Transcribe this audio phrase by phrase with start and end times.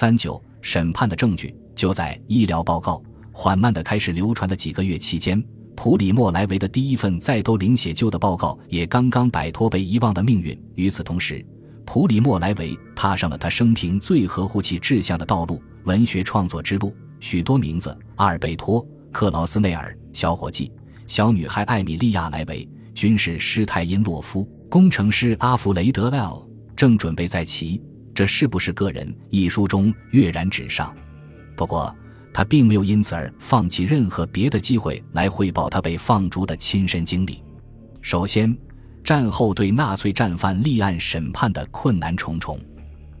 [0.00, 3.02] 三九审判的证据就在医疗报告
[3.32, 5.44] 缓慢的开始流传的几个月期间。
[5.74, 10.56] 普里莫莱维的第一份再都灵写就的报告也刚刚摆脱被遗忘的命运。
[10.76, 11.44] 与此同时，
[11.84, 16.94] 普里莫莱维踏上了他生平最合乎其志向的道路——文学创作之路。
[17.18, 18.80] 许多名字：阿尔贝托·
[19.10, 20.70] 克劳斯内尔、小伙计、
[21.08, 26.46] 小女孩艾米莉亚·莱维、军事师泰因洛夫、工程师阿弗雷德 ·L，
[26.76, 27.82] 正准备在其
[28.18, 30.92] 这是不是个人一书中跃然纸上。
[31.54, 31.94] 不过。
[32.30, 37.42] 他并没有因此而放弃任何别的机会来汇报他被放逐的亲身经历。
[38.00, 38.56] 首先，
[39.02, 42.56] 战后对纳粹战犯立案审判的困难重重。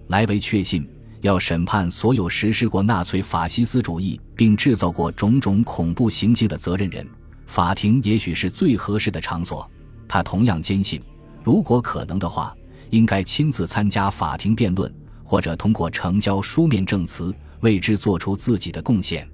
[0.08, 0.88] 莱维确信，
[1.20, 7.04] 要审判所有实施过纳粹法西斯主义并制造过种种恐怖行径的责任人，
[7.46, 9.68] 法庭也许是最合适的场所。
[10.06, 11.02] 他同样坚信，
[11.42, 12.54] 如果可能的话，
[12.90, 14.92] 应该亲自参加法庭辩论，
[15.22, 17.34] 或者通过呈交书面证词。
[17.60, 19.28] 为之做出自己的贡献。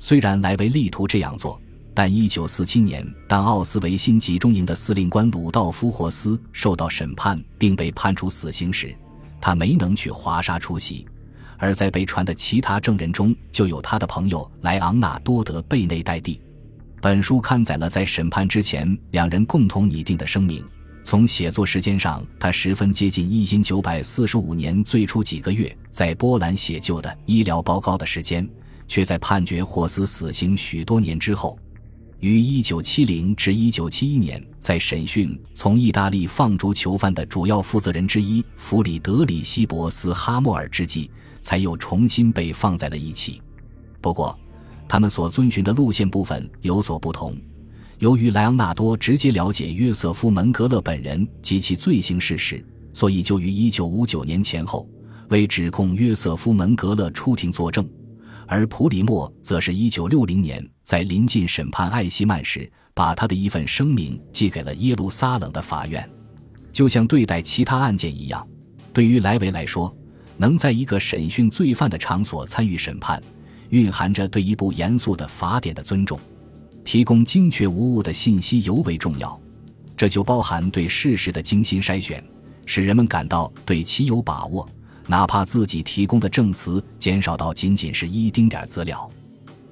[0.00, 1.60] 虽然莱维力图这样做，
[1.92, 8.96] 但1947年，当奥斯维辛集中营的司令官鲁道夫·霍斯受到审判并被判处死刑时，
[9.38, 11.06] 他没能去华沙出席。
[11.58, 16.40] 而在被传的其他证人中，就有他的朋友莱昂纳多德·贝内代蒂。
[17.02, 20.64] 本书刊载了在审判之前两人共同拟定的声明。
[21.08, 28.46] 从写作时间上，他十分接近一因九百四十五年最初几个月在波兰写就的医疗报告的时间，
[28.86, 31.58] 却在判决霍斯死刑许多年之后，
[32.20, 43.40] 于一九七零至一九七一年在审讯从意大利放逐囚犯的主要负责人之一弗里德里希·博斯哈默尔之际，才又重新被放在了一起。
[44.02, 44.38] 不过，
[44.86, 47.34] 他们所遵循的路线部分有所不同。
[47.98, 54.88] 由于莱昂纳多直接了解约瑟夫·门格勒本人及其罪行事实，所以就于1959年前后
[55.30, 57.84] 为指控约瑟夫·门格勒出庭作证；
[58.46, 66.08] 而普里莫则是一960年在临近审判艾希曼时，把他的一份声明寄给了耶路撒冷的法院。
[66.72, 68.46] 就像对待其他案件一样，
[68.92, 69.92] 对于莱维来说，
[70.36, 73.20] 能在一个审讯罪犯的场所参与审判，
[73.70, 76.16] 蕴含着对一部严肃的法典的尊重。
[76.88, 79.38] 提供精确无误的信息尤为重要，
[79.94, 82.24] 这就包含对事实的精心筛选，
[82.64, 84.66] 使人们感到对其有把握，
[85.06, 89.06] 哪怕自己提供的证词减少到仅仅是一丁点资料。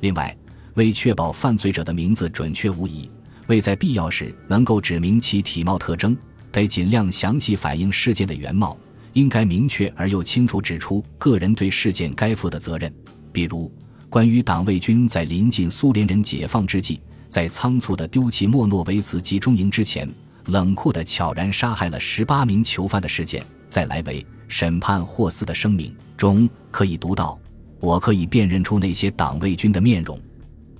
[0.00, 0.36] 另外，
[0.74, 3.08] 为确保犯罪者的名字准确无疑，
[3.46, 6.14] 为在必要时能够指明其体貌特征，
[6.52, 8.76] 得尽量详细反映事件的原貌，
[9.14, 12.94] 应该明确而又清楚指出个人对事件该负的责任，
[13.32, 13.72] 比如。
[14.08, 20.08] 关于党卫军在临近苏联人解放之际，在仓促地丢弃莫诺维茨集中营之前，
[20.46, 27.38] 冷酷地悄然杀害了十八名囚犯的事件，在莱维审判霍斯的声明中可以读到
[27.80, 30.18] ：“我可以辨认出那些党卫军的面容。”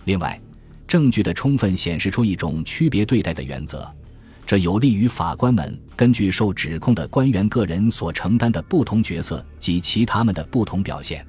[0.05, 0.41] 另外，
[0.87, 3.93] 证据的充分显示出一种区别对待的原则，
[4.47, 11.27] 这有利于法官们根据受指控的官员个人所承担的不同角色及其他们的不同表现。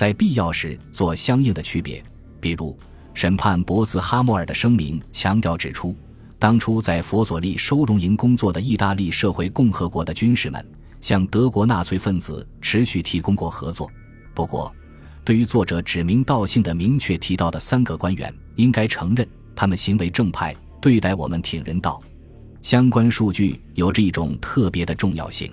[0.00, 2.02] 在必要时做相应的区别，
[2.40, 2.74] 比如
[3.12, 5.94] 审判博斯哈默尔的声明强调指出，
[6.38, 10.66] 当初在佛索利收容营工作的意大利社会共和国的军士们
[11.02, 13.90] 向德国纳粹分子持续提供过合作。
[14.34, 14.74] 不过，
[15.22, 22.00] 对于作者指名道姓的明确提到的三个官员，应该承认他们行为正派，对待我们挺人道。
[22.62, 25.52] 相关数据有着一种特别的重要性。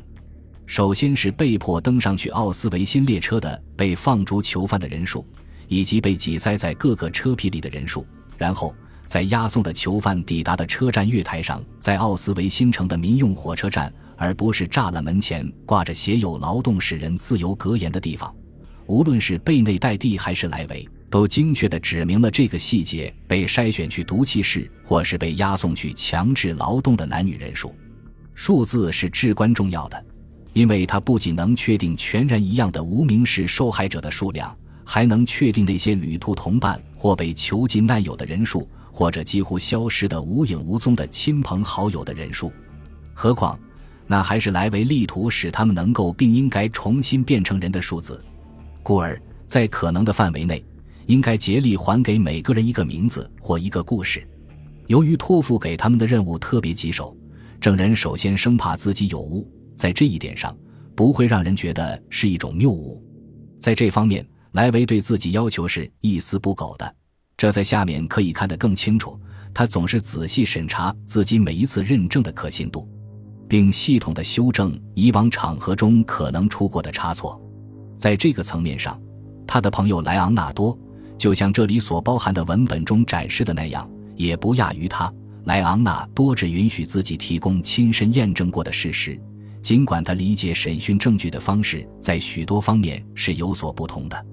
[0.68, 5.26] 首先是被迫登上去奥斯维辛列车的被放逐囚犯的人数，
[5.70, 8.06] 以及被挤塞在各个车皮里的人数。
[8.38, 18.36] 然后，在押送的囚犯抵达的车站月台上，在奥斯维辛城的民用火车站，而不是栅栏门前挂着写有“劳动使人自由”格言的地方，
[18.88, 27.74] 无论是贝内代蒂还是莱维，都精确地指明了这个细节：被筛选去毒气室或是被押送去强制劳动的男女人数。
[28.36, 30.06] 数字是至关重要的。
[30.58, 42.52] 因为它不仅能确定全然一样的无名氏受害者的数量，还能确定那些旅途同伴或被囚禁难友的人数，或者几乎消失的无影无踪的亲朋好友的人数。
[43.14, 43.56] 何况，
[44.08, 48.20] 那还是莱维力图使他们能够并应该重新变成人的数字。
[48.82, 50.66] 故而，在可能的范围内，
[51.06, 54.28] 应该竭力还给每个人一个名字或一个故事。
[54.88, 57.16] 由于托付给他们的任务特别棘手，
[57.62, 59.48] 证人首先生怕自己有误。
[59.78, 60.54] 在这一点上，
[60.96, 63.02] 不会让人觉得是一种谬误。
[63.60, 66.96] 在这方面，莱维对自己要求是一丝不苟的。
[67.38, 69.18] 这在下面可以看得更清楚。
[69.54, 72.88] 他总是仔细审查自己每一次认证的可信度，
[73.48, 77.42] 并系统的修正以往场合中可能出过的差错。
[77.98, 79.00] 在这个层面上，
[79.48, 80.78] 他的朋友莱昂纳多
[81.18, 85.12] 就像这里所包含的文本中展示的那样，也不亚于他。
[85.46, 89.20] 莱昂纳多只允许自己提供亲身验证过的事实，
[89.68, 94.26] 尽管他理解审讯证据的方式在许多方面是有所不同的。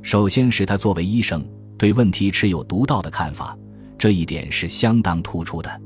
[0.00, 1.44] 首先是他作为医生
[1.76, 3.58] 对问题持有独到的看法，
[3.98, 5.82] 这一点是相当突出的。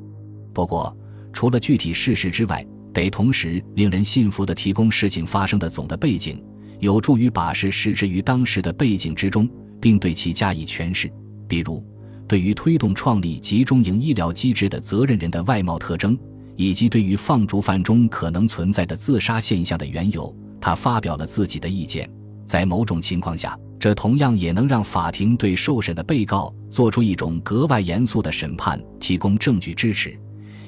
[0.52, 0.94] 不过，
[1.32, 2.62] 除了具体事实之外，
[2.92, 6.38] 得同时令人信服地提供事情发生的总的背景，
[6.78, 9.48] 有助于把事实置于当时的背景之中，
[9.80, 11.10] 并对其加以诠释。
[11.48, 11.82] 比如。
[12.28, 16.16] 对于推动创立集中营医疗机制的责任人的外貌特征，
[16.60, 20.30] 以及对于放逐犯中可能存在的自杀现象的缘由，
[20.60, 22.06] 他发表了自己的意见。
[22.44, 30.14] 在某种情况下，这同样也能让法庭对受审的被告做出一种格外严肃的审判提供证据支持。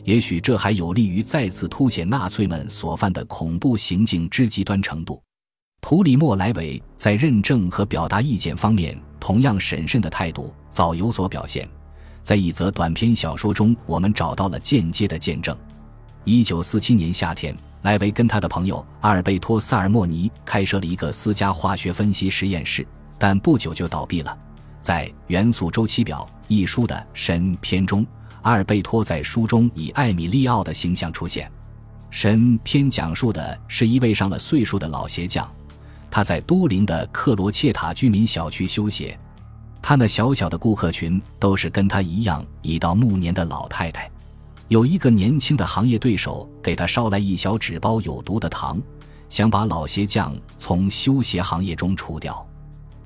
[0.04, 5.22] 也许这还有利于再次凸显纳粹们所犯的恐怖行径之极端程度。
[5.82, 8.98] 普里莫·莱维在认证和表达意见方面。
[9.20, 11.68] 同样审慎的态度早有所表现，
[12.22, 15.54] 在一则短篇小说中，我们找到了间接的见证。
[16.24, 17.52] 一九四七年夏天，
[17.82, 22.86] 莱维跟他的朋友阿尔贝托·萨尔莫尼开设了一个私家化学分析实验室，
[23.19, 24.36] 但不久就倒闭了。
[24.80, 28.06] 在《元素周期表》一书的神篇中，
[28.42, 31.50] 阿尔贝托在书中以艾米利奥的形象出现。
[32.08, 35.50] 神篇讲述的是一位上了岁数的老鞋匠。
[36.08, 39.18] 他在都灵的克罗切塔居民小区修鞋，
[39.80, 44.08] 他那小小的顾客群都是跟他一样已到暮年的老太太。
[44.72, 48.80] 有一个年轻的行业对手给他捎来一小纸包有毒的糖，
[49.28, 52.42] 想把老鞋匠从修鞋行业中除掉。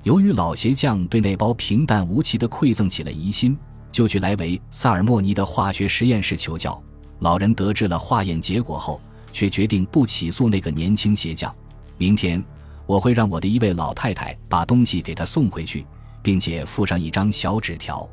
[0.03, 3.59] 由于老鞋匠对那包平淡无奇的馈赠起了疑心，
[3.91, 6.81] 就去莱维萨尔莫尼的化学实验室求教。
[7.19, 9.01] 老人得知了化验结果后，
[9.33, 11.53] 却决定不起诉那个年轻鞋匠。
[11.97, 12.41] 明天。
[12.85, 15.85] 我会让我的一位老太太把东西给他送回去，
[16.21, 18.07] 并且附上一张小纸条。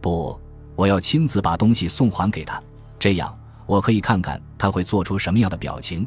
[0.00, 0.36] 不，
[0.74, 2.60] 我要亲自把东西送还给他，
[2.98, 3.36] 这样
[3.66, 6.06] 我可以看看他会做出什么样的表情，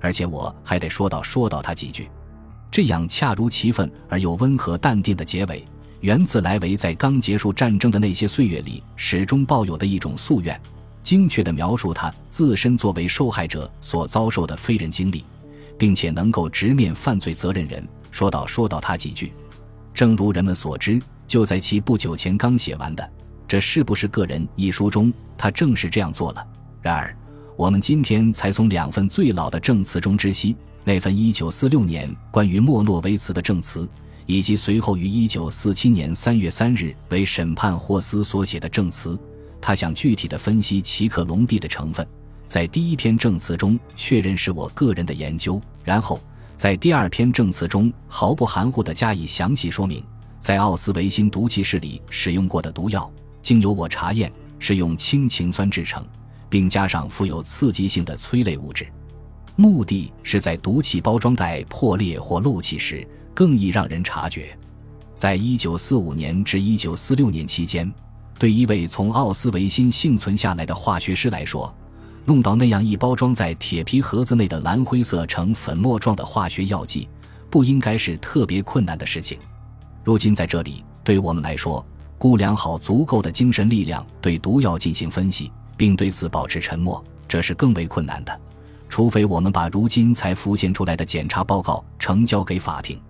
[0.00, 2.08] 而且我还得说道说道他几句。
[2.70, 5.66] 这样恰如其分而又温和淡定的结尾，
[6.00, 10.60] 源自莱维在刚结束战争的那些岁月里始终抱有的一种夙愿，
[11.02, 15.24] 精确地描述他自身作为受害者所遭受的非人经历。
[15.80, 19.32] 并且能够直面犯罪责任人，说道说道他几句。
[19.94, 23.02] 正如人们所知，就在其不久前刚写完的
[23.50, 26.46] 《这是不是个人》一书中，他正是这样做了。
[26.80, 27.12] 然而，
[27.56, 30.54] 我们今天才从两份最老的证词中知悉，
[30.84, 33.90] 那份1946年关于莫诺维茨的证词，
[34.24, 39.18] 以及随后于1947年3月3日为审判霍斯所写的证词，
[39.60, 42.06] 他想具体的分析奇克隆地的成分。
[42.46, 46.20] 在第一篇证词中确认是我个人的研究，然后
[46.54, 50.04] 在第二篇证词中毫不含糊地加以详细说明，
[50.38, 53.10] 在奥斯维辛毒气室里使用过的毒药，
[53.42, 56.04] 经由我查验是用氢氰酸制成，
[56.48, 58.86] 并加上富有刺激性的催泪物质，
[59.56, 64.56] 目的是在毒气包装袋破裂或漏气时更易让人察觉。
[65.16, 67.92] 在一九四五年至一九四六年期间，
[68.38, 71.74] 对一位从奥斯维辛幸存下来的化学师来说，
[72.24, 77.08] 弄到那样一包装在铁皮盒子内的蓝灰色呈粉末状的化学药剂，
[77.50, 79.38] 不应该是特别困难的事情。
[80.02, 81.84] 如今在这里，对我们来说，
[82.20, 88.40] 估量好足够的精神力量对毒药进行分析，并对此保持沉默，这是更为困难的。
[88.90, 93.00] 除非我们把如今才浮现出来的检查报告呈交给法庭。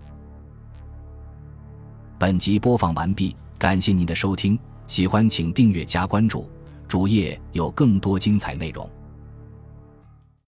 [2.17, 6.49] 本集播放完毕，感谢您的收听，喜欢请订阅加关注，
[6.87, 8.89] 主页有更多精彩内容。